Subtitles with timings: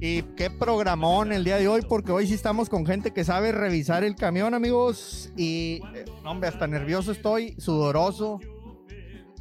[0.00, 3.50] Y qué programón el día de hoy, porque hoy sí estamos con gente que sabe
[3.50, 5.32] revisar el camión, amigos.
[5.36, 8.38] Y, eh, hombre, hasta nervioso estoy, sudoroso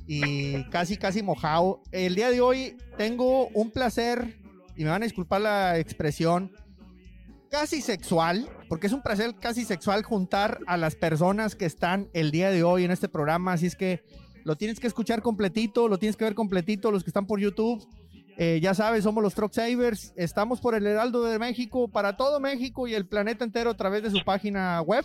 [0.08, 1.84] y casi, casi mojado.
[1.92, 4.40] El día de hoy tengo un placer,
[4.76, 6.52] y me van a disculpar la expresión,
[7.52, 12.32] casi sexual, porque es un placer casi sexual juntar a las personas que están el
[12.32, 13.54] día de hoy en este programa.
[13.54, 14.04] Así es que
[14.44, 17.88] lo tienes que escuchar completito, lo tienes que ver completito, los que están por YouTube.
[18.40, 20.14] Eh, ya sabes, somos los Truck Savers.
[20.16, 24.04] Estamos por el Heraldo de México, para todo México y el planeta entero a través
[24.04, 25.04] de su página web.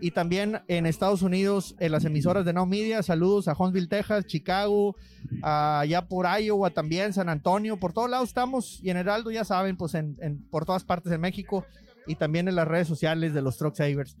[0.00, 3.04] Y también en Estados Unidos, en las emisoras de Now Media.
[3.04, 4.96] Saludos a Huntsville, Texas, Chicago,
[5.42, 7.78] allá por Iowa también, San Antonio.
[7.78, 8.80] Por todos lados estamos.
[8.82, 10.16] Y en Heraldo, ya saben, pues en,
[10.50, 11.64] por todas partes de México.
[12.08, 14.16] Y también en las redes sociales de los Truck Savers.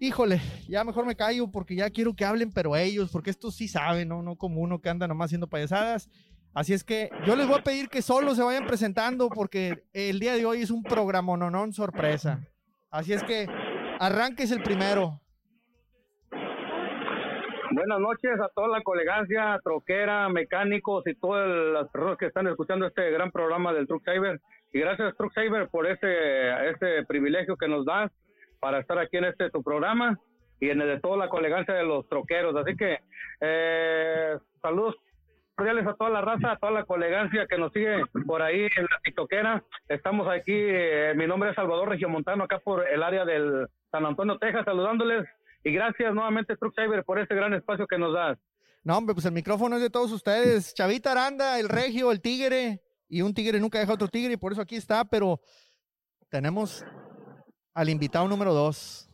[0.00, 3.66] Híjole, ya mejor me callo porque ya quiero que hablen, pero ellos, porque estos sí
[3.68, 4.20] saben, ¿no?
[4.20, 6.10] No como uno que anda nomás haciendo payasadas.
[6.56, 10.18] Así es que yo les voy a pedir que solo se vayan presentando porque el
[10.18, 12.40] día de hoy es un programa no sorpresa.
[12.90, 13.46] Así es que
[14.00, 15.20] arranques el primero.
[17.72, 22.86] Buenas noches a toda la colegancia, troquera, mecánicos y todas las personas que están escuchando
[22.86, 24.40] este gran programa del Truck Saver.
[24.72, 28.10] Y gracias Truck Saver por ese, ese privilegio que nos das
[28.60, 30.18] para estar aquí en este tu programa
[30.58, 32.56] y en el de toda la colegancia de los troqueros.
[32.56, 33.00] Así que
[33.42, 34.96] eh, saludos
[35.56, 38.82] cordiales a toda la raza, a toda la colegancia que nos sigue por ahí en
[38.82, 39.64] la TikTokera.
[39.88, 44.38] Estamos aquí, eh, mi nombre es Salvador Regiomontano, acá por el área del San Antonio,
[44.38, 45.26] Texas, saludándoles.
[45.64, 48.38] Y gracias nuevamente, Truck Saver, por este gran espacio que nos das.
[48.84, 50.74] No, hombre, pues el micrófono es de todos ustedes.
[50.74, 52.82] Chavita Aranda, el Regio, el Tigre.
[53.08, 55.40] Y un tigre nunca deja otro tigre, y por eso aquí está, pero
[56.28, 56.84] tenemos
[57.72, 59.05] al invitado número dos.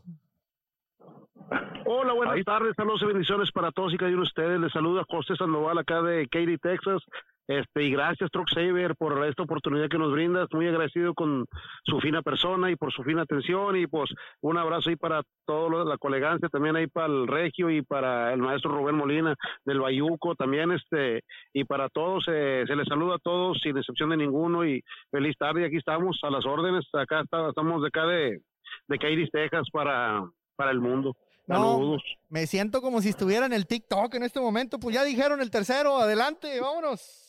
[1.84, 4.60] Hola, buenas tardes, saludos y bendiciones para todos y cada uno de ustedes.
[4.60, 7.02] Les saluda José Sandoval acá de Katy, Texas.
[7.48, 10.48] Este, y gracias, Truck Saver, por esta oportunidad que nos brindas.
[10.52, 11.44] Muy agradecido con
[11.84, 13.76] su fina persona y por su fina atención.
[13.76, 17.82] Y pues un abrazo ahí para toda la colegancia, también ahí para el Regio y
[17.82, 19.34] para el maestro Rubén Molina
[19.64, 20.72] del Bayuco también.
[20.72, 24.64] este Y para todos, eh, se les saluda a todos sin excepción de ninguno.
[24.64, 26.86] Y feliz tarde, aquí estamos a las órdenes.
[26.92, 28.40] Acá estamos de acá de,
[28.88, 30.22] de Katy, Texas para,
[30.56, 31.16] para el mundo.
[31.46, 31.96] No,
[32.30, 34.78] me siento como si estuviera en el TikTok en este momento.
[34.78, 37.22] Pues ya dijeron el tercero, adelante, vámonos.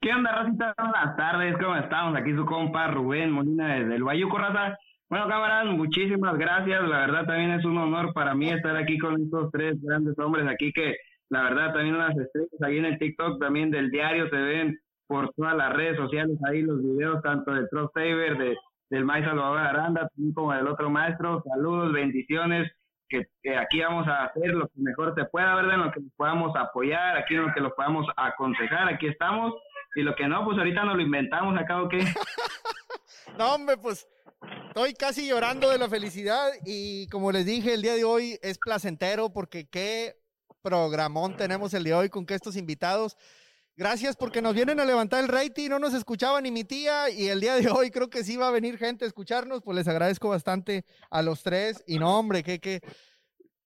[0.00, 0.74] ¿Qué onda, Racita?
[0.78, 2.18] Buenas tardes, ¿cómo estamos?
[2.18, 4.78] Aquí su compa Rubén Molina desde el Bayuco, Raza.
[5.08, 6.82] Bueno, camaradas, muchísimas gracias.
[6.82, 10.46] La verdad también es un honor para mí estar aquí con estos tres grandes hombres
[10.48, 10.96] aquí que
[11.28, 15.32] la verdad también las estrellas ahí en el TikTok también del diario se ven por
[15.34, 18.56] todas las redes sociales ahí los videos tanto del Truck Saver, de,
[18.90, 21.42] del maestro Salvador Aranda, como del otro maestro.
[21.44, 22.70] Saludos, bendiciones
[23.10, 25.74] que, aquí vamos a hacer lo que mejor se pueda, ¿verdad?
[25.74, 29.54] En lo que podamos apoyar, aquí en lo que lo podamos aconsejar, aquí estamos.
[29.96, 31.98] Y lo que no, pues ahorita nos lo inventamos acá, ¿o qué?
[33.38, 34.08] no, hombre, pues
[34.68, 38.58] estoy casi llorando de la felicidad y como les dije, el día de hoy es
[38.58, 40.14] placentero porque qué
[40.62, 43.16] programón tenemos el día de hoy con que estos invitados.
[43.80, 47.28] Gracias porque nos vienen a levantar el rating, no nos escuchaba ni mi tía y
[47.28, 49.88] el día de hoy creo que sí va a venir gente a escucharnos, pues les
[49.88, 52.82] agradezco bastante a los tres y no hombre, que, que,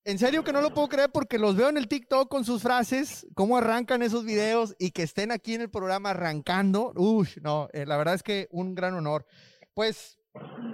[0.05, 2.63] en serio que no lo puedo creer porque los veo en el TikTok con sus
[2.63, 7.67] frases, cómo arrancan esos videos y que estén aquí en el programa arrancando, uy, no,
[7.73, 9.27] eh, la verdad es que un gran honor.
[9.75, 10.21] Pues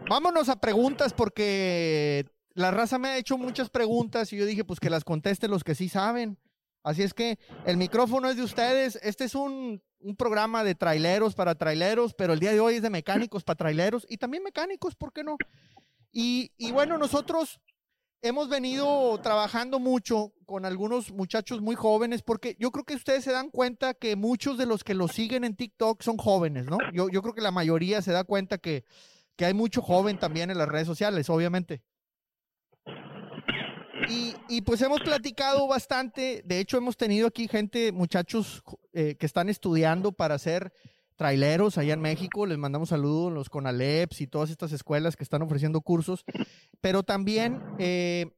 [0.06, 4.80] vámonos a preguntas porque la raza me ha hecho muchas preguntas y yo dije pues
[4.80, 6.36] que las conteste los que sí saben.
[6.82, 8.98] Así es que el micrófono es de ustedes.
[9.02, 9.82] Este es un,
[10.16, 14.06] programa de traileros para traileros, pero el día de hoy es de mecánicos para traileros
[14.08, 15.36] y también mecánicos, ¿por qué no?
[16.10, 17.60] Y, y bueno, nosotros
[18.22, 23.32] hemos venido trabajando mucho con algunos muchachos muy jóvenes, porque yo creo que ustedes se
[23.32, 26.78] dan cuenta que muchos de los que lo siguen en TikTok son jóvenes, ¿no?
[26.94, 28.84] Yo, yo creo que la mayoría se da cuenta que,
[29.36, 31.82] que hay mucho joven también en las redes sociales, obviamente.
[34.08, 36.42] Y, pues hemos platicado bastante.
[36.44, 38.62] De hecho, hemos tenido aquí gente, muchachos
[38.92, 40.72] eh, que están estudiando para ser
[41.16, 42.46] traileros allá en México.
[42.46, 46.24] Les mandamos saludos los Conaleps y todas estas escuelas que están ofreciendo cursos.
[46.80, 48.30] Pero también eh,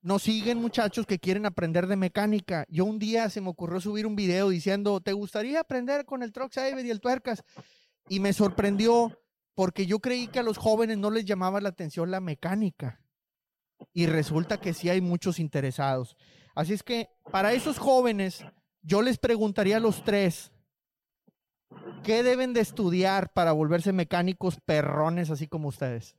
[0.00, 2.64] nos siguen muchachos que quieren aprender de mecánica.
[2.68, 6.32] Yo un día se me ocurrió subir un video diciendo, ¿te gustaría aprender con el
[6.32, 7.42] Truck Saver y el Tuercas?
[8.08, 9.18] Y me sorprendió
[9.54, 13.03] porque yo creí que a los jóvenes no les llamaba la atención la mecánica
[13.94, 16.16] y resulta que sí hay muchos interesados.
[16.54, 18.44] Así es que para esos jóvenes,
[18.82, 20.52] yo les preguntaría a los tres,
[22.02, 26.16] ¿qué deben de estudiar para volverse mecánicos perrones así como ustedes?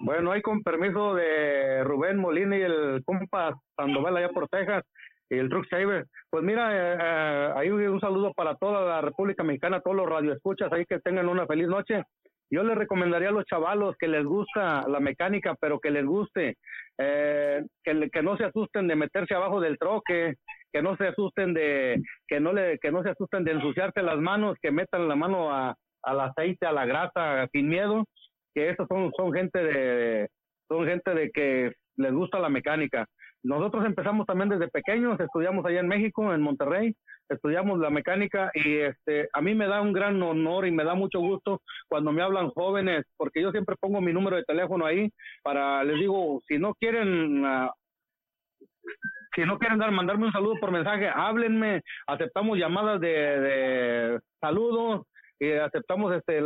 [0.00, 4.84] Bueno, hay con permiso de Rubén Molina y el compa Sandoval allá por Texas.
[5.28, 6.06] y el Truck Saver.
[6.28, 10.72] Pues mira, eh, eh, ahí un saludo para toda la República Mexicana, todos los radioescuchas
[10.72, 12.02] ahí que tengan una feliz noche.
[12.50, 16.56] Yo les recomendaría a los chavalos que les gusta la mecánica, pero que les guste,
[16.98, 20.34] eh, que, no se asusten de meterse abajo del troque,
[20.72, 24.18] que no se asusten de, que no le, que no se asusten de ensuciarse las
[24.18, 28.04] manos, que metan la mano a, al aceite, a la grasa, sin miedo,
[28.52, 30.28] que esos son, son gente de,
[30.68, 33.06] son gente de que les gusta la mecánica.
[33.42, 36.94] Nosotros empezamos también desde pequeños, estudiamos allá en México, en Monterrey,
[37.28, 40.94] estudiamos la mecánica y este a mí me da un gran honor y me da
[40.94, 45.10] mucho gusto cuando me hablan jóvenes, porque yo siempre pongo mi número de teléfono ahí
[45.42, 47.70] para les digo, si no quieren uh,
[49.34, 55.06] si no quieren dar mandarme un saludo por mensaje, háblenme, aceptamos llamadas de, de saludos
[55.38, 56.42] y aceptamos este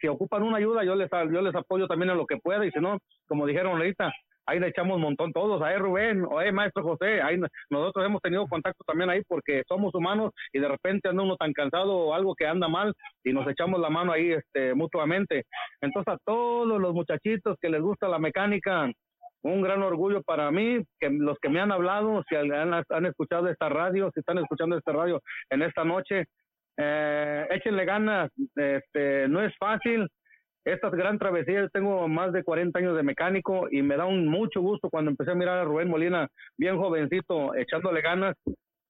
[0.00, 2.70] si ocupan una ayuda, yo les yo les apoyo también en lo que pueda y
[2.70, 4.12] si no, como dijeron ahorita,
[4.46, 7.38] ahí le echamos un montón todos, ahí Rubén, o maestro José, ahí
[7.70, 11.52] nosotros hemos tenido contacto también ahí porque somos humanos y de repente anda uno tan
[11.52, 12.92] cansado o algo que anda mal
[13.24, 15.44] y nos echamos la mano ahí este mutuamente.
[15.80, 18.90] Entonces a todos los muchachitos que les gusta la mecánica,
[19.42, 23.48] un gran orgullo para mí, que los que me han hablado, si han, han escuchado
[23.48, 25.20] esta radio, si están escuchando esta radio
[25.50, 26.24] en esta noche,
[26.78, 30.08] eh, échenle ganas, este, no es fácil,
[30.66, 34.60] esta gran travesía, tengo más de 40 años de mecánico y me da un mucho
[34.60, 36.28] gusto cuando empecé a mirar a Rubén Molina,
[36.58, 38.34] bien jovencito, echándole ganas,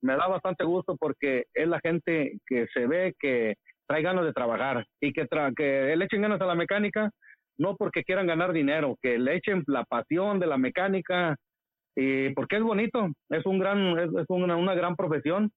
[0.00, 3.56] me da bastante gusto porque es la gente que se ve que
[3.86, 7.10] trae ganas de trabajar y que, que le echen ganas a la mecánica,
[7.58, 11.36] no porque quieran ganar dinero, que le echen la pasión de la mecánica
[11.94, 15.50] y porque es bonito, es un gran, es, una, una gran profesión,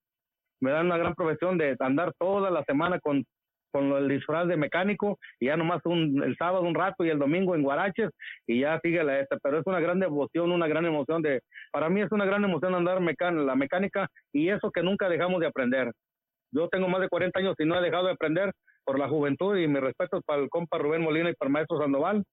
[0.60, 3.24] me da una gran profesión de andar toda la semana con
[3.72, 7.20] con el disfraz de mecánico y ya nomás un, el sábado un rato y el
[7.20, 8.10] domingo en Guaraches
[8.48, 11.90] y ya sigue la esta, pero es una gran devoción, una gran emoción de, para
[11.90, 15.48] mí es una gran emoción andar mecán la mecánica y eso que nunca dejamos de
[15.48, 15.92] aprender.
[16.52, 18.52] Yo tengo más de 40 años y no he dejado de aprender
[18.84, 21.78] por la juventud y mi respeto para el compa Rubén Molina y para el maestro
[21.78, 22.24] Sandoval.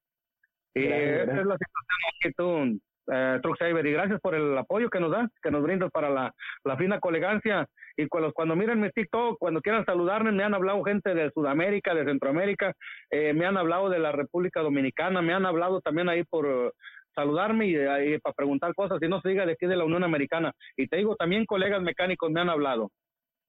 [0.75, 2.81] Y esa es la situación que tú,
[3.13, 6.33] eh, Truck y gracias por el apoyo que nos das, que nos brindas para la,
[6.65, 7.67] la fina colegancia.
[7.97, 11.95] Y cuando, cuando miren mi TikTok, cuando quieran saludarme, me han hablado gente de Sudamérica,
[11.95, 12.73] de Centroamérica,
[13.11, 16.71] eh, me han hablado de la República Dominicana, me han hablado también ahí por uh,
[17.15, 20.53] saludarme y, para preguntar cosas, y no se diga de aquí de la Unión Americana.
[20.77, 22.91] Y te digo, también colegas mecánicos me han hablado.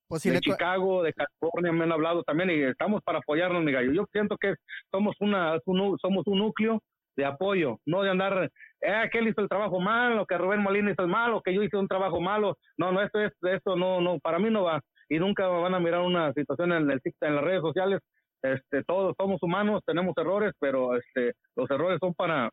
[0.08, 3.92] Pues de Chicago, de California me han hablado también y estamos para apoyarnos, mi gallo.
[3.92, 4.56] Yo siento que
[4.90, 6.82] somos una somos un núcleo
[7.18, 8.50] de apoyo, no de andar
[8.82, 11.64] eh, que él hizo el trabajo malo, que Rubén Molina hizo el malo, que yo
[11.64, 12.58] hice un trabajo malo.
[12.78, 14.82] No, no, esto es, esto no, no, para mí no va.
[15.10, 18.02] Y nunca van a mirar una situación en el en las redes sociales.
[18.42, 22.50] Este, todos somos humanos, tenemos errores, pero este, los errores son para,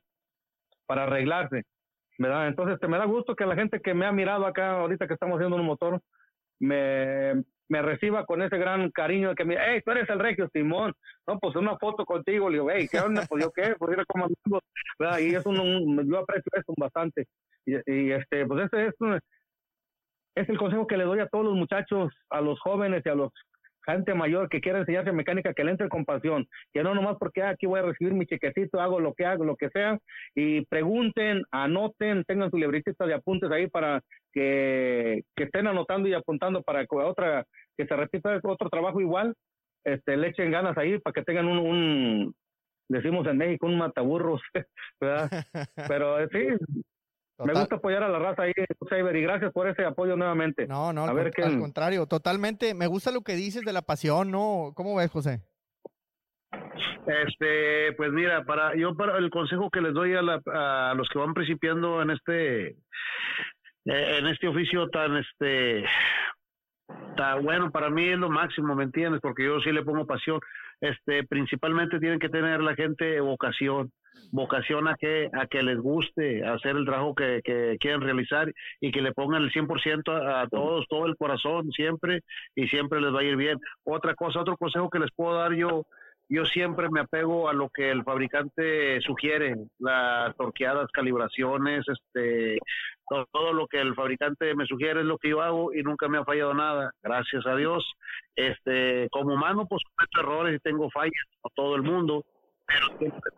[0.86, 1.62] para arreglarse.
[2.18, 2.48] ¿verdad?
[2.48, 5.14] Entonces, te me da gusto que la gente que me ha mirado acá ahorita que
[5.14, 6.00] estamos haciendo un motor
[6.60, 10.48] me, me reciba con ese gran cariño de que me, hey, tú eres el regio
[10.52, 10.92] Simón,
[11.26, 13.24] no, pues una foto contigo, le digo, hey, ¿qué onda?
[13.28, 14.28] Pues yo qué, pues era como
[14.98, 15.18] ¿verdad?
[15.18, 17.26] y es un, yo aprecio eso bastante,
[17.64, 18.94] y, este, pues ese es,
[20.34, 23.14] es el consejo que le doy a todos los muchachos, a los jóvenes y a
[23.14, 23.32] los
[23.84, 27.42] gente mayor que quiera enseñarse mecánica, que le entre con pasión, que no nomás porque
[27.42, 29.98] ah, aquí voy a recibir mi chequecito, hago lo que hago, lo que sea,
[30.34, 36.14] y pregunten, anoten, tengan su libretita de apuntes ahí para que, que estén anotando y
[36.14, 37.44] apuntando para que otra,
[37.76, 39.34] que se repita otro trabajo igual,
[39.84, 42.34] este, le echen ganas ahí para que tengan un, un
[42.88, 44.40] decimos en México, un mataburros,
[45.00, 45.30] ¿verdad?
[45.88, 46.58] Pero eh,
[47.38, 48.52] me gusta apoyar a la raza ahí,
[48.88, 50.66] Saber, y gracias por ese apoyo nuevamente.
[50.66, 52.74] No, no, al, contrario, totalmente.
[52.74, 54.72] Me gusta lo que dices de la pasión, ¿no?
[54.74, 55.42] ¿Cómo ves, José?
[57.06, 61.18] Este, pues mira, para yo para el consejo que les doy a, a los que
[61.18, 65.84] van principiando en este eh, en este oficio tan este
[67.16, 69.20] tan bueno para mí es lo máximo, ¿me entiendes?
[69.20, 70.40] Porque yo sí le pongo pasión.
[70.80, 73.90] Este, principalmente tienen que tener la gente vocación
[74.30, 78.90] vocación a que, a que les guste hacer el trabajo que, que quieren realizar y
[78.90, 82.22] que le pongan el 100% a, a todos, todo el corazón siempre
[82.54, 83.58] y siempre les va a ir bien.
[83.84, 85.84] Otra cosa, otro consejo que les puedo dar yo,
[86.28, 92.58] yo siempre me apego a lo que el fabricante sugiere, las torqueadas, calibraciones, este,
[93.30, 96.18] todo, lo que el fabricante me sugiere es lo que yo hago y nunca me
[96.18, 97.92] ha fallado nada, gracias a Dios.
[98.34, 101.12] Este, como humano, pues cometo errores y tengo fallas,
[101.42, 102.24] no todo el mundo,
[102.66, 103.30] pero siempre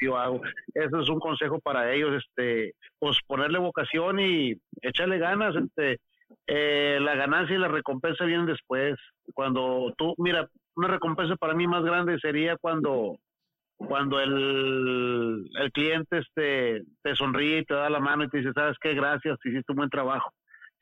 [0.00, 0.40] yo hago.
[0.74, 5.98] Eso es un consejo para ellos, este, pues ponerle vocación y echarle ganas, este,
[6.46, 8.96] eh, la ganancia y la recompensa vienen después.
[9.34, 13.16] Cuando tú, mira, una recompensa para mí más grande sería cuando
[13.76, 18.52] cuando el, el cliente este, te sonríe y te da la mano y te dice,
[18.52, 20.30] sabes qué, gracias, hiciste un buen trabajo.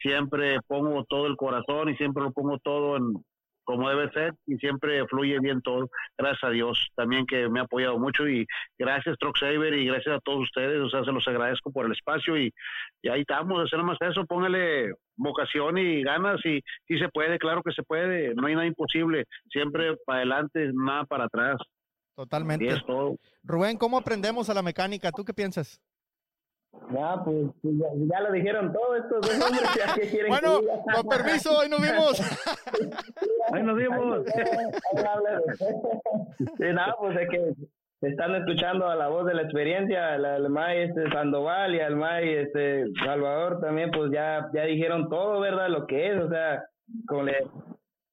[0.01, 3.25] Siempre pongo todo el corazón y siempre lo pongo todo en,
[3.69, 5.91] como debe ser y siempre fluye bien todo.
[6.17, 8.47] Gracias a Dios también que me ha apoyado mucho y
[8.79, 11.93] gracias Truck Saver y gracias a todos ustedes, o sea, se los agradezco por el
[11.93, 12.51] espacio y,
[13.03, 17.63] y ahí estamos, hacer más eso, póngale vocación y ganas y si se puede, claro
[17.63, 21.59] que se puede, no hay nada imposible, siempre para adelante, nada para atrás.
[22.17, 22.75] Totalmente.
[23.43, 25.13] Rubén, ¿cómo aprendemos a la mecánica?
[25.13, 25.79] ¿Tú qué piensas?
[26.91, 27.75] Ya, pues, pues
[28.09, 29.69] ya, lo dijeron todo estos dos hombres.
[29.77, 30.61] Ya que quieren bueno,
[30.95, 32.21] con permiso, hoy nos vimos.
[33.53, 34.25] hoy nos vimos.
[36.39, 37.55] sí, nada, pues es que
[38.01, 42.33] están escuchando a la voz de la experiencia, al, May este, Sandoval y al May
[42.33, 45.69] este, Salvador también, pues ya, ya dijeron todo, ¿verdad?
[45.69, 46.65] Lo que es, o sea,
[47.07, 47.33] con la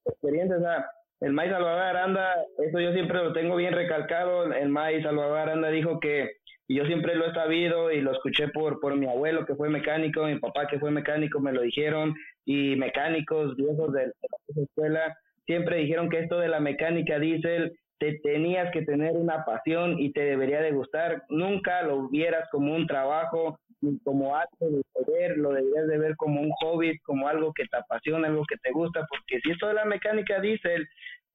[0.05, 0.89] experiencia, o sea,
[1.22, 5.69] el May Salvador Aranda, eso yo siempre lo tengo bien recalcado, el May Salvador Aranda
[5.69, 6.31] dijo que
[6.67, 9.69] y yo siempre lo he sabido y lo escuché por, por mi abuelo que fue
[9.69, 15.17] mecánico, mi papá que fue mecánico me lo dijeron y mecánicos viejos de, la escuela
[15.45, 20.12] siempre dijeron que esto de la mecánica diésel te tenías que tener una pasión y
[20.12, 21.24] te debería de gustar.
[21.29, 23.57] Nunca lo vieras como un trabajo
[24.03, 27.77] como algo de poder, lo deberías de ver como un hobby, como algo que te
[27.77, 30.88] apasiona, algo que te gusta, porque si esto de la mecánica diésel,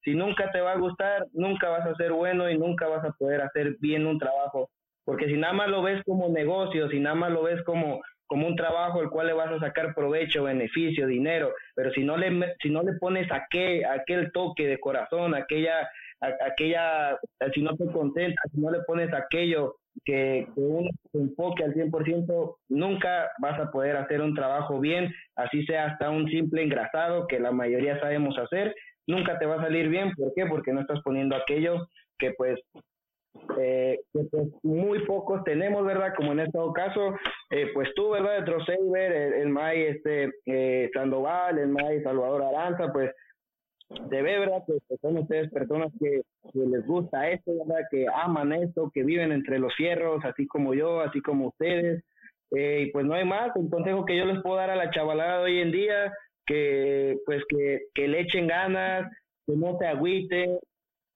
[0.03, 3.13] si nunca te va a gustar, nunca vas a ser bueno y nunca vas a
[3.13, 4.71] poder hacer bien un trabajo.
[5.05, 8.47] Porque si nada más lo ves como negocio, si nada más lo ves como, como
[8.47, 12.55] un trabajo el cual le vas a sacar provecho, beneficio, dinero, pero si no le,
[12.63, 15.89] si no le pones aquel, aquel toque de corazón, aquella,
[16.21, 17.19] aquella,
[17.53, 21.75] si no te contentas, si no le pones aquello que, que uno se enfoque al
[21.75, 27.27] 100%, nunca vas a poder hacer un trabajo bien, así sea hasta un simple engrasado
[27.27, 28.75] que la mayoría sabemos hacer,
[29.09, 30.47] nunca te va a salir bien, ¿por qué?
[30.47, 31.89] Porque no estás poniendo aquello
[32.19, 32.61] que pues
[33.59, 36.15] eh, que pues muy pocos tenemos, ¿verdad?
[36.17, 37.15] Como en este caso,
[37.51, 38.39] eh, pues tú, ¿verdad?
[38.39, 43.11] De Trosaver, el, el May este, eh, Sandoval, el May Salvador Aranza, pues
[44.09, 44.63] ver, ¿verdad?
[44.67, 46.23] Que, son ustedes personas que,
[46.55, 47.87] les gusta esto, ¿verdad?
[47.91, 52.03] Que aman esto, que viven entre los fierros, así como yo, así como ustedes.
[52.53, 54.91] Eh, y pues no hay más, un consejo que yo les puedo dar a la
[54.91, 56.13] chavalada de hoy en día,
[56.47, 59.09] que pues que, que le echen ganas,
[59.47, 60.59] que no se agüiten,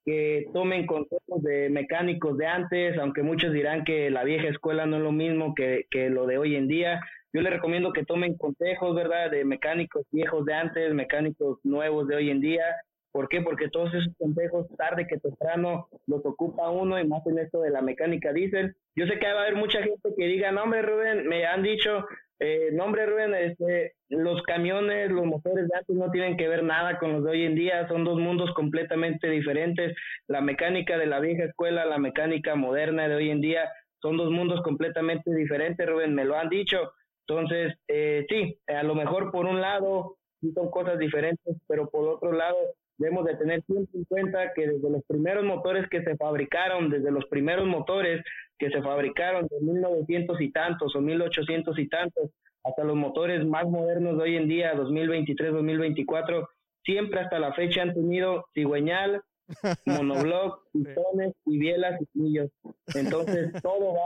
[0.05, 4.97] que tomen consejos de mecánicos de antes, aunque muchos dirán que la vieja escuela no
[4.97, 7.01] es lo mismo que, que lo de hoy en día.
[7.33, 12.15] Yo les recomiendo que tomen consejos, ¿verdad?, de mecánicos viejos de antes, mecánicos nuevos de
[12.15, 12.63] hoy en día.
[13.11, 13.41] ¿Por qué?
[13.41, 17.71] Porque todos esos consejos, tarde que temprano, los ocupa uno y más en esto de
[17.71, 18.75] la mecánica diésel.
[18.95, 21.63] Yo sé que va a haber mucha gente que diga, no, hombre, Rubén, me han
[21.63, 22.05] dicho
[22.39, 26.99] eh, nombre Rubén, este, los camiones, los motores de antes no tienen que ver nada
[26.99, 29.95] con los de hoy en día, son dos mundos completamente diferentes.
[30.27, 34.31] La mecánica de la vieja escuela, la mecánica moderna de hoy en día, son dos
[34.31, 36.91] mundos completamente diferentes, Rubén, me lo han dicho.
[37.27, 40.17] Entonces, eh, sí, a lo mejor por un lado
[40.53, 42.57] son cosas diferentes, pero por otro lado
[42.97, 47.11] debemos de tener siempre en cuenta que desde los primeros motores que se fabricaron, desde
[47.11, 48.23] los primeros motores
[48.57, 52.31] que se fabricaron de 1900 y tantos o 1800 y tantos
[52.63, 56.49] hasta los motores más modernos de hoy en día, 2023, 2024,
[56.83, 59.21] siempre hasta la fecha han tenido cigüeñal,
[59.85, 62.49] monobloc, pistones y bielas y millos.
[62.95, 64.01] Entonces todo va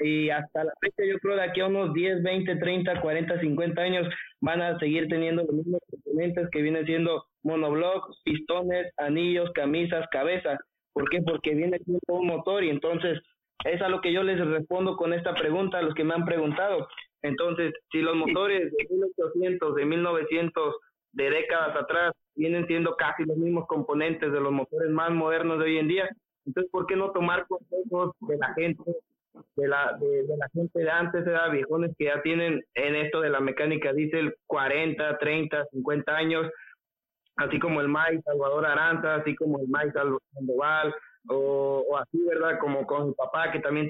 [0.00, 3.80] y hasta la fecha yo creo de aquí a unos 10, 20, 30, 40, 50
[3.80, 4.08] años
[4.40, 10.58] van a seguir teniendo los mismos componentes que vienen siendo monobloc, pistones, anillos, camisas, cabezas.
[10.92, 11.22] ¿Por qué?
[11.22, 13.20] Porque viene siendo un motor y entonces
[13.64, 16.24] es a lo que yo les respondo con esta pregunta a los que me han
[16.24, 16.88] preguntado.
[17.22, 20.76] Entonces, si los motores de 1800, de 1900,
[21.12, 25.64] de décadas atrás, vienen siendo casi los mismos componentes de los motores más modernos de
[25.64, 26.08] hoy en día,
[26.44, 28.82] entonces, ¿por qué no tomar consejos de la gente,
[29.56, 33.30] de la, de, la gente de antes, de viejones que ya tienen en esto de
[33.30, 36.50] la mecánica diésel 40, 30, 50 años,
[37.36, 40.94] así como el Mike Salvador Aranza, así como el Mike Sandoval,
[41.28, 42.58] o, o, así, ¿verdad?
[42.58, 43.88] Como con mi papá, que también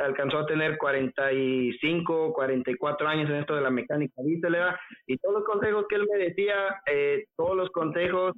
[0.00, 4.22] alcanzó a tener 45, 44 años en esto de la mecánica.
[5.06, 6.54] Y todos los consejos que él me decía,
[6.86, 8.34] eh, todos los consejos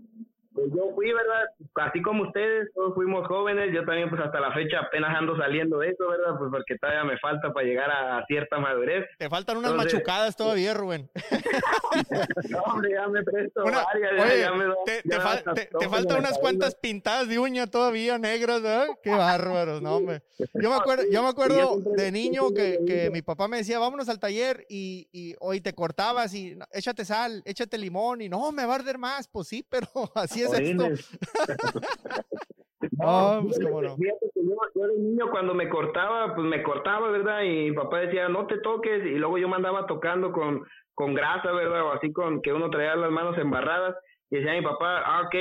[0.57, 1.45] pues yo fui, ¿verdad?
[1.75, 5.79] Así como ustedes, todos fuimos jóvenes, yo también pues hasta la fecha apenas ando saliendo
[5.79, 6.39] de eso, ¿verdad?
[6.39, 9.05] Pues porque todavía me falta para llegar a cierta madurez.
[9.19, 11.11] Te faltan unas machucadas todavía, Rubén.
[12.51, 17.39] no, hombre, ya me presto varias, ya, me Te, te, faltan unas cuantas pintadas de
[17.39, 18.89] uña todavía negras, ¿verdad?
[19.03, 20.23] Qué bárbaros, no, hombre.
[20.55, 24.09] Yo me acuerdo, yo me acuerdo de niño que, que mi papá me decía, vámonos
[24.09, 28.65] al taller y, y hoy te cortabas y échate sal, échate limón y no, me
[28.65, 30.85] va a arder más, pues sí, pero así es esto.
[32.99, 33.97] No, pues cómo no.
[33.97, 37.43] Fíjate que yo, yo de niño cuando me cortaba, pues me cortaba, ¿verdad?
[37.43, 40.63] Y mi papá decía, no te toques, y luego yo me andaba tocando con,
[40.95, 41.85] con grasa, ¿verdad?
[41.85, 43.97] O así con que uno traía las manos embarradas,
[44.31, 45.35] y decía mi papá, ah, ok,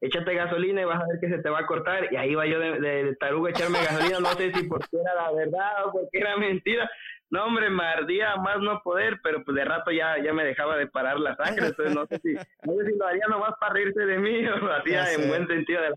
[0.00, 2.12] échate gasolina y vas a ver que se te va a cortar.
[2.12, 4.88] Y ahí iba yo de, de, de taruga a echarme gasolina, no sé si porque
[4.92, 6.90] era la verdad o porque era mentira.
[7.30, 10.76] No, hombre, me ardía más no poder, pero pues de rato ya, ya me dejaba
[10.76, 13.74] de parar la sangre, entonces no sé si, no sé si lo haría nomás para
[13.74, 15.96] reírse de mí o lo hacía en buen sentido de la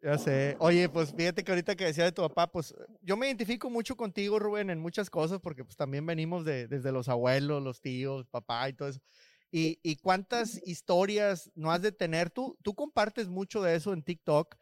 [0.00, 0.56] Ya sé.
[0.60, 3.96] Oye, pues fíjate que ahorita que decía de tu papá, pues yo me identifico mucho
[3.96, 8.28] contigo, Rubén, en muchas cosas, porque pues también venimos de, desde los abuelos, los tíos,
[8.28, 9.00] papá y todo eso.
[9.50, 12.30] Y, y cuántas historias no has de tener.
[12.30, 14.56] Tú, tú compartes mucho de eso en TikTok.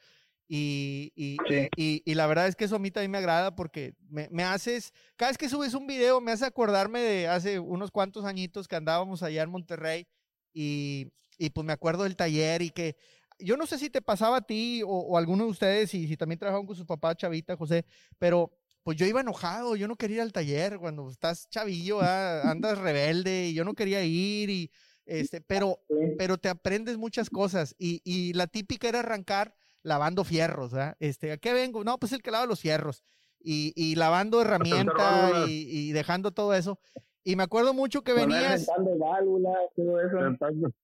[0.54, 1.68] Y, y, Sí.
[1.76, 4.44] y, y la verdad es que eso a mí también me agrada porque me, me
[4.44, 8.68] haces, cada vez que subes un video me hace acordarme de hace unos cuantos añitos
[8.68, 10.06] que andábamos allá en Monterrey
[10.52, 12.96] y, y pues me acuerdo del taller y que
[13.38, 16.06] yo no sé si te pasaba a ti o, o a alguno de ustedes y
[16.06, 17.86] si también trabajaban con su papá Chavita, José,
[18.18, 22.50] pero pues yo iba enojado, yo no quería ir al taller cuando estás chavillo, ¿verdad?
[22.50, 24.70] andas rebelde y yo no quería ir y
[25.06, 25.80] este, pero
[26.18, 30.96] pero te aprendes muchas cosas y, y la típica era arrancar lavando fierros, ¿verdad?
[31.00, 31.84] Este, ¿a qué vengo?
[31.84, 33.02] No, pues el que lava los fierros
[33.40, 36.78] y, y lavando herramientas y, y dejando todo eso.
[37.24, 38.66] Y me acuerdo mucho que venías,
[38.98, 40.18] válvulas, todo eso.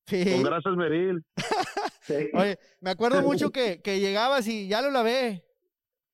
[0.06, 1.24] Sí, Con grasas Meril.
[2.08, 2.30] Sí.
[2.32, 5.44] oye, me acuerdo mucho que, que llegabas y ya lo lavé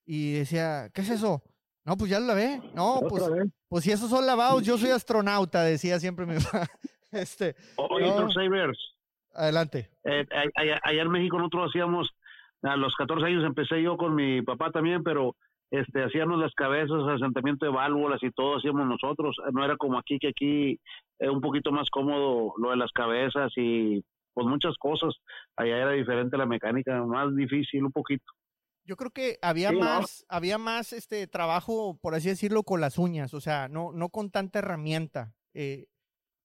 [0.04, 1.42] y decía, ¿qué es eso?
[1.84, 2.60] No, pues ya lo lavé.
[2.74, 3.22] No, pues,
[3.68, 6.66] pues si esos son lavados, yo soy astronauta, decía siempre mi papá.
[7.12, 8.28] Este, Oye, No.
[8.32, 8.76] Savers,
[9.34, 9.88] adelante.
[10.04, 12.08] eh, a- allá en México nosotros hacíamos,
[12.64, 15.36] a los 14 años empecé yo con mi papá también, pero
[15.70, 19.36] este hacíamos las cabezas, asentamiento de válvulas y todo hacíamos nosotros.
[19.52, 20.80] No era como aquí, que aquí
[21.18, 24.02] es un poquito más cómodo lo de las cabezas y
[24.32, 25.14] pues muchas cosas.
[25.56, 28.24] Allá era diferente la mecánica, más difícil un poquito.
[28.86, 29.84] Yo creo que había Sí, ¿no?
[29.84, 34.10] más, había más este trabajo, por así decirlo, con las uñas, o sea, no, no
[34.10, 35.34] con tanta herramienta.
[35.54, 35.86] Eh,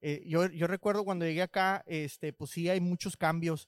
[0.01, 3.67] eh, yo, yo recuerdo cuando llegué acá, este, pues sí hay muchos cambios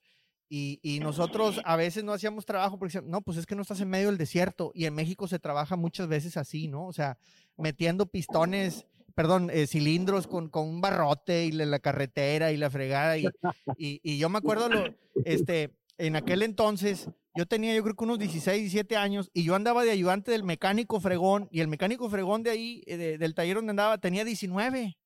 [0.53, 3.79] y, y nosotros a veces no hacíamos trabajo porque no, pues es que no estás
[3.79, 6.87] en medio del desierto y en México se trabaja muchas veces así, ¿no?
[6.87, 7.17] O sea,
[7.55, 8.85] metiendo pistones,
[9.15, 13.23] perdón, eh, cilindros con, con un barrote y la, la carretera y la fregada y,
[13.77, 18.03] y, y yo me acuerdo, lo, este, en aquel entonces yo tenía yo creo que
[18.03, 22.09] unos 16, 17 años y yo andaba de ayudante del mecánico fregón y el mecánico
[22.09, 24.97] fregón de ahí, eh, de- del taller donde andaba, tenía 19.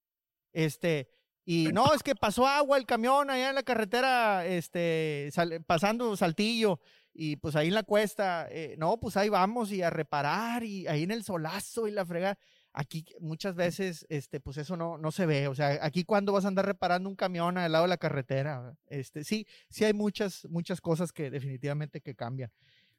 [0.54, 1.08] Este,
[1.46, 6.18] y no, es que pasó agua el camión allá en la carretera, este, sal- pasando
[6.18, 6.80] Saltillo
[7.14, 10.88] y pues ahí en la cuesta, eh, no, pues ahí vamos y a reparar y
[10.88, 12.38] ahí en el solazo y la frega.
[12.78, 15.48] Aquí muchas veces, este, pues eso no, no se ve.
[15.48, 18.76] O sea, aquí cuando vas a andar reparando un camión al lado de la carretera,
[18.88, 22.52] este, sí, sí hay muchas, muchas cosas que definitivamente que cambian.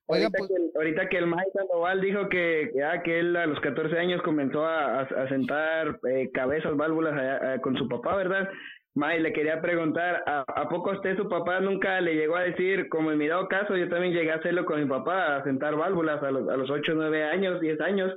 [0.09, 3.37] Ahorita, pues, que el, ahorita que el Mike Sandoval dijo que, que, ah, que él
[3.37, 7.89] a los 14 años comenzó a, a, a sentar eh, cabezas, válvulas eh, con su
[7.89, 8.49] papá, ¿verdad?
[8.95, 12.89] May, le quería preguntar, ¿a, ¿a poco usted su papá nunca le llegó a decir,
[12.89, 15.77] como en mi dado caso, yo también llegué a hacerlo con mi papá, a sentar
[15.77, 18.15] válvulas a los, a los 8, 9 años, 10 años,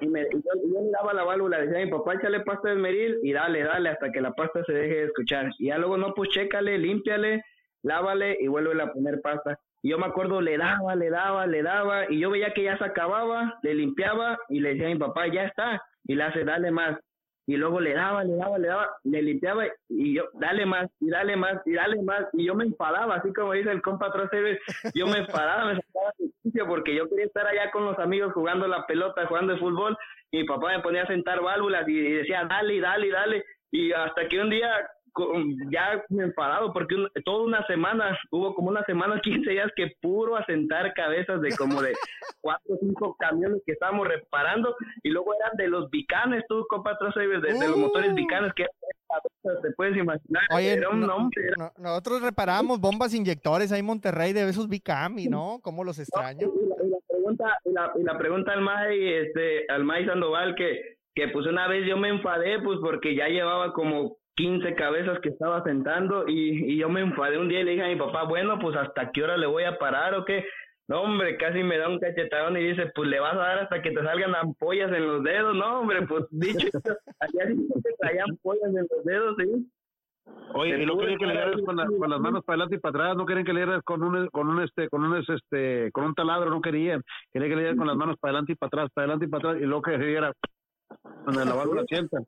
[0.00, 2.74] y, me, y yo, yo miraba la válvula, decía a mi papá, échale pasta de
[2.74, 5.50] esmeril y dale, dale, hasta que la pasta se deje de escuchar.
[5.58, 7.42] Y ya luego, no, pues chécale, límpiale,
[7.82, 9.58] lávale y vuelve a poner pasta.
[9.86, 12.84] Yo me acuerdo, le daba, le daba, le daba, y yo veía que ya se
[12.84, 16.70] acababa, le limpiaba y le decía a mi papá, ya está, y le hace, dale
[16.70, 16.98] más.
[17.46, 21.10] Y luego le daba, le daba, le daba, le limpiaba y yo, dale más, y
[21.10, 22.24] dale más, y dale más.
[22.32, 24.58] Y yo me enfadaba, así como dice el compa Troceves,
[24.94, 28.32] yo me enfadaba, me sacaba de quicio porque yo quería estar allá con los amigos
[28.32, 29.98] jugando la pelota, jugando el fútbol,
[30.30, 33.44] y mi papá me ponía a sentar válvulas y decía, dale, dale, dale.
[33.70, 34.70] Y hasta que un día
[35.14, 39.70] con- ya me enfadado porque un- toda una semana, hubo como una semana, 15 días
[39.74, 41.92] que puro asentar cabezas de como de
[42.42, 46.98] cuatro o cinco camiones que estábamos reparando y luego eran de los bicanes, tú compa
[47.14, 48.14] de, de los motores Uh.
[48.14, 48.66] bicanes que
[49.62, 53.80] te puedes imaginar, Oye, era un no- nombre, era- no- nosotros reparábamos bombas inyectores ahí
[53.80, 55.60] en Monterrey de esos Bicami, ¿no?
[55.62, 56.48] ¿Cómo los extraño?
[56.48, 60.04] Y la, y la pregunta, y la, y la pregunta al May, este, al May
[60.06, 64.74] Sandoval, que, que pues una vez yo me enfadé, pues porque ya llevaba como 15
[64.74, 67.88] cabezas que estaba sentando y, y yo me enfadé un día y le dije a
[67.88, 70.44] mi papá, bueno, pues hasta qué hora le voy a parar o qué.
[70.86, 73.80] No, hombre, casi me da un cachetadón y dice, pues le vas a dar hasta
[73.80, 75.56] que te salgan ampollas en los dedos.
[75.56, 76.68] No, hombre, pues dicho,
[77.20, 77.68] allá sí
[78.00, 79.66] te ampollas en los dedos, sí.
[80.54, 82.90] Oye, y no querían que le con, la- con las manos para adelante y para
[82.90, 86.14] atrás, no querían que le con un, con un, este, con un, este, con un
[86.14, 87.02] taladro, no querían.
[87.32, 89.28] Querían que le dieras con las manos para adelante y para atrás, para adelante y
[89.28, 90.32] para atrás, y luego que se diera
[91.24, 92.18] donde la válvula sienta.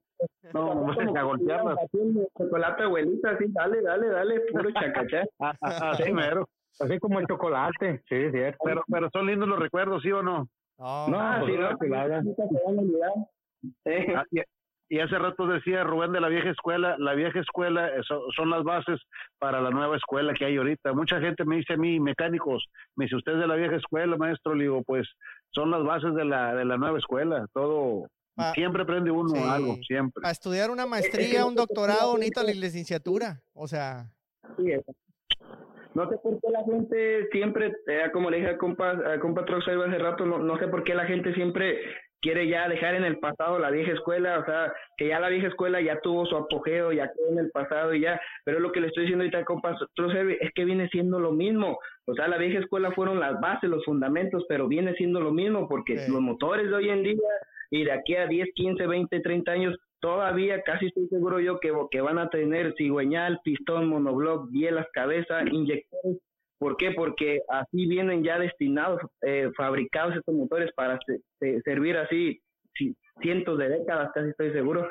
[0.53, 5.25] No, hombre, Como a haciendo Chocolate abuelita, así, dale, dale, dale, puro chacachá.
[5.61, 6.49] Así mero.
[6.79, 8.39] Así como el chocolate, sí, sí.
[8.65, 10.47] Pero, pero son lindos los recuerdos, ¿sí o no?
[10.79, 13.29] No, No, pues sí, no.
[13.85, 14.41] Eh, y,
[14.89, 18.51] y hace rato decía Rubén de la vieja escuela, la vieja escuela eh, son, son
[18.51, 19.01] las bases
[19.39, 20.93] para la nueva escuela que hay ahorita.
[20.93, 24.17] Mucha gente me dice a mí, mecánicos, me dice, usted es de la vieja escuela,
[24.17, 25.09] maestro, le digo, pues
[25.51, 27.47] son las bases de la, de la nueva escuela.
[27.53, 28.07] Todo,
[28.55, 29.43] Siempre aprende uno sí.
[29.43, 30.21] algo, siempre.
[30.21, 33.41] Para estudiar una maestría, un doctorado, necesita la licenciatura.
[33.55, 34.07] O sea,
[34.57, 34.93] Sí, eso.
[35.95, 39.43] No sé por qué la gente siempre, eh, como le dije al compa, al compa
[39.43, 41.79] hace rato, no, no sé por qué la gente siempre
[42.21, 45.47] quiere ya dejar en el pasado la vieja escuela, o sea, que ya la vieja
[45.49, 48.81] escuela ya tuvo su apogeo, ya quedó en el pasado y ya, pero lo que
[48.81, 52.59] le estoy diciendo ahorita compa es que viene siendo lo mismo, o sea, la vieja
[52.59, 56.13] escuela fueron las bases, los fundamentos, pero viene siendo lo mismo porque Sí.
[56.13, 57.17] los motores de hoy en día
[57.71, 61.73] y de aquí a 10, 15, 20, 30 años todavía casi estoy seguro yo que,
[61.91, 66.19] que van a tener cigüeñal, pistón, monobloc, bielas, cabeza, inyectores.
[66.59, 66.93] ¿Por qué?
[66.93, 72.41] Porque así vienen ya destinados, eh, fabricados estos motores para se- se- servir así
[72.79, 74.89] ci- cientos de décadas, casi estoy seguro.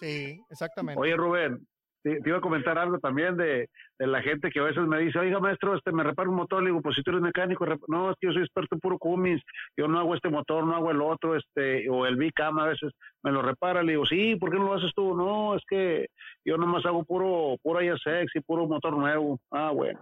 [0.00, 1.00] sí, exactamente.
[1.00, 1.58] Oye, Rubén,
[2.04, 5.18] te, iba a comentar algo también de, de la gente que a veces me dice,
[5.18, 6.62] oiga, maestro, este me repara un motor.
[6.62, 8.98] Le digo, pues si tú eres mecánico, no, es que yo soy experto en puro
[8.98, 9.42] Cummins,
[9.76, 12.92] yo no hago este motor, no hago el otro, este, o el Bicam a veces
[13.24, 13.82] me lo repara.
[13.82, 15.16] Le digo, sí, ¿por qué no lo haces tú?
[15.16, 16.06] No, es que
[16.44, 19.40] yo nomás hago puro, puro ISX y puro motor nuevo.
[19.50, 20.00] Ah, bueno.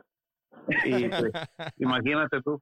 [0.84, 1.32] Y pues,
[1.78, 2.60] imagínate tú.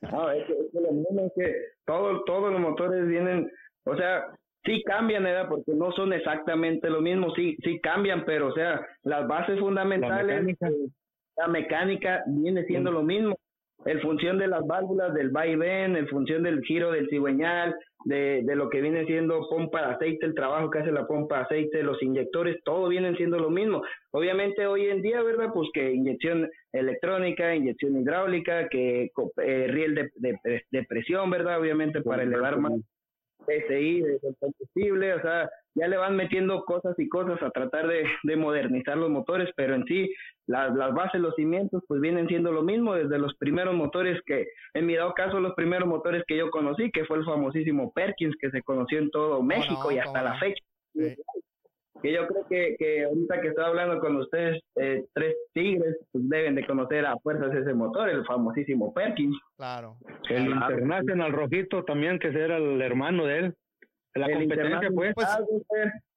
[0.00, 1.54] No, es que, es que lo mismo es que
[1.84, 3.50] todo- todos los motores vienen,
[3.84, 4.24] o sea,
[4.66, 5.48] sí cambian, ¿verdad?
[5.48, 10.42] Porque no son exactamente lo mismo, sí, sí cambian, pero o sea, las bases fundamentales,
[10.42, 10.68] mecánica.
[11.36, 13.36] la mecánica viene siendo lo mismo.
[13.84, 18.56] El función de las válvulas, del vaivén, el función del giro del cigüeñal, de, de
[18.56, 21.82] lo que viene siendo pompa de aceite, el trabajo que hace la pompa de aceite,
[21.84, 23.82] los inyectores, todo vienen siendo lo mismo.
[24.10, 25.50] Obviamente hoy en día, ¿verdad?
[25.54, 29.10] Pues que inyección electrónica, inyección hidráulica, que
[29.44, 31.60] eh, riel de, de, de presión, ¿verdad?
[31.60, 32.72] Obviamente para elevar más
[33.46, 38.04] PSI del combustible, o sea, ya le van metiendo cosas y cosas a tratar de,
[38.22, 40.12] de modernizar los motores, pero en sí
[40.46, 44.46] las, las bases, los cimientos, pues vienen siendo lo mismo desde los primeros motores que,
[44.74, 48.36] en mi dado caso, los primeros motores que yo conocí, que fue el famosísimo Perkins,
[48.40, 49.92] que se conoció en todo México no?
[49.92, 50.64] y hasta ¿Cómo la fecha.
[50.94, 51.16] Sí.
[52.02, 56.28] Que yo creo que, que ahorita que estoy hablando con ustedes, eh, tres tigres, pues
[56.28, 59.36] deben de conocer a fuerzas ese motor, el famosísimo Perkins.
[59.56, 59.96] Claro.
[60.28, 60.74] El Claro.
[60.74, 63.54] International Rojito también, que era el hermano de él.
[64.14, 65.14] La El competencia, pues.
[65.14, 65.40] Pues, Ah,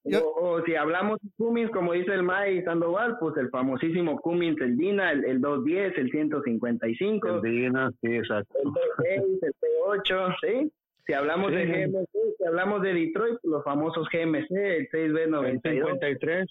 [0.05, 4.19] yo- o, o si hablamos de Cummins, como dice el May Sandoval, pues el famosísimo
[4.21, 8.57] Cummins, el Dina, el, el 210, el 155, el Dina, sí, exacto.
[8.63, 10.71] P6, el P8, ¿sí?
[11.09, 11.65] Si hablamos de.
[11.65, 16.47] GMC, si hablamos de Detroit, los famosos GMC, el El 6B92, 53,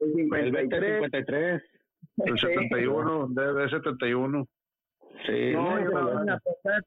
[0.00, 1.62] el el 53, 53.
[2.26, 4.46] El 71, de 71.
[5.26, 6.10] Sí, No, no,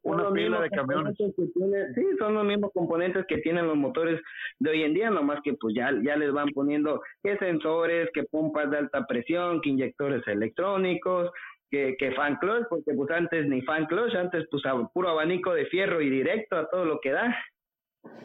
[0.04, 1.17] una los pila mismos de camiones.
[1.17, 4.21] componentes que tiene- sí, son los mismos componentes que tienen los motores
[4.60, 8.24] de hoy en día, nomás que pues ya, ya les van poniendo que sensores, que
[8.24, 11.30] pompas de alta presión, que inyectores electrónicos,
[11.72, 15.54] que, que fan clutch, porque pues antes ni fan clutch, antes pues a- puro abanico
[15.54, 17.34] de fierro y directo a todo lo que da.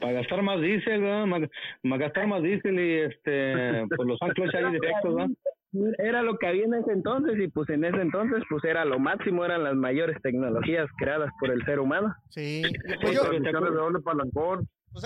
[0.01, 1.01] para gastar más diésel.
[1.27, 1.43] Más,
[1.85, 5.31] más gastar más diésel y este, pues los anclos ahí directos, ¿verdad?
[5.99, 8.99] Era lo que había en ese entonces y pues en ese entonces pues era lo
[8.99, 12.15] máximo, eran las mayores tecnologías creadas por el ser humano.
[12.31, 12.63] Sí.
[12.65, 13.23] Pues Pues yo,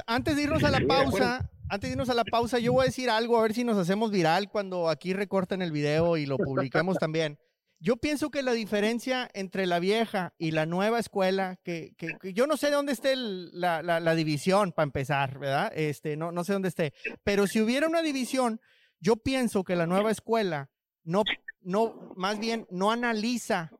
[0.06, 2.86] antes de irnos a la pausa, antes de irnos a la pausa, yo voy a
[2.86, 6.36] decir algo, a ver si nos hacemos viral cuando aquí recorten el video y lo
[6.36, 7.36] publiquemos también.
[7.82, 12.46] Yo pienso que la diferencia entre la vieja y la nueva escuela, que, que- yo
[12.46, 15.72] no sé de dónde esté la, la- la división para empezar, ¿verdad?
[15.74, 16.92] Este, no, no sé dónde esté.
[17.24, 18.60] Pero si hubiera una división,
[19.00, 20.70] yo pienso que la nueva escuela
[21.04, 21.22] no,
[21.62, 23.70] no, más bien no analiza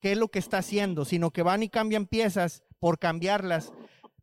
[0.00, 3.70] qué es lo que está haciendo, sino que van y cambian piezas por cambiarlas,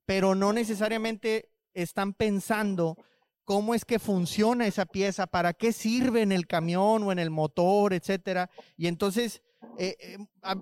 [0.06, 2.98] pero no necesariamente están pensando
[3.46, 7.30] cómo es que funciona esa pieza, para qué sirve en el camión o en el
[7.30, 8.50] motor, etcétera.
[8.78, 9.42] Y entonces
[9.78, 10.18] eh, eh,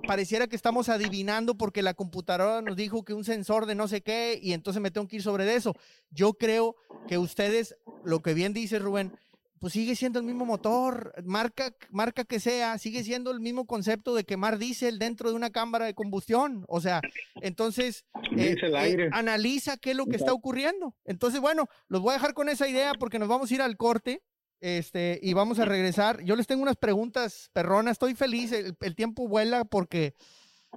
[0.07, 4.01] pareciera que estamos adivinando porque la computadora nos dijo que un sensor de no sé
[4.01, 5.75] qué y entonces me tengo que ir sobre eso.
[6.09, 6.75] Yo creo
[7.07, 9.13] que ustedes, lo que bien dice Rubén,
[9.62, 14.15] pues sigue siendo el mismo motor, marca, marca que sea, sigue siendo el mismo concepto
[14.15, 16.65] de quemar diésel dentro de una cámara de combustión.
[16.67, 17.00] O sea,
[17.43, 18.04] entonces
[18.36, 20.95] eh, eh, analiza qué es lo que está ocurriendo.
[21.06, 23.78] Entonces, bueno, los voy a dejar con esa idea porque nos vamos a ir al
[23.78, 24.24] corte.
[24.62, 26.24] Este, y vamos a regresar.
[26.24, 27.91] Yo les tengo unas preguntas perronas.
[27.91, 28.52] Estoy feliz.
[28.52, 30.15] El, el tiempo vuela porque,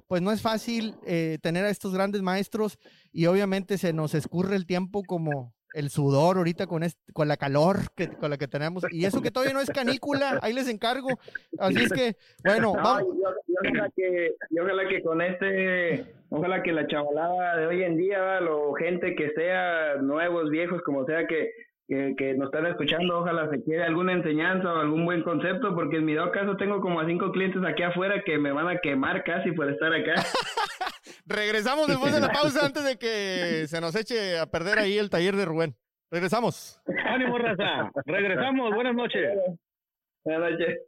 [0.05, 2.77] pues, no es fácil eh, tener a estos grandes maestros
[3.11, 7.37] y obviamente se nos escurre el tiempo como, el sudor ahorita con, este, con la
[7.37, 8.83] calor que, con la que tenemos.
[8.91, 11.09] Y eso que todavía no es canícula, ahí les encargo.
[11.59, 13.03] Así es que, bueno, vamos.
[13.59, 18.73] ojalá, que, ojalá que con este, ojalá que la chavalada de hoy en día, lo
[18.73, 21.27] gente que sea, nuevos, viejos, como sea,
[21.87, 25.97] que que, nos están escuchando, ojalá se quede alguna enseñanza o algún buen concepto, porque
[25.97, 28.79] en mi dado caso tengo como a cinco clientes aquí afuera que me van a
[28.79, 30.15] quemar casi por estar acá.
[31.27, 35.09] Regresamos después de la pausa antes de que se nos eche a perder ahí el
[35.09, 35.75] taller de Rubén.
[36.11, 36.81] Regresamos.
[37.05, 37.91] Ánimo, raza.
[38.05, 38.73] Regresamos.
[38.73, 39.33] Buenas noches.
[40.23, 40.79] Buenas noches.